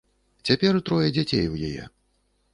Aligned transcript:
Цяпер 0.49 0.79
трое 0.87 1.07
дзяцей 1.19 1.45
у 1.53 1.63
яе. 1.69 1.83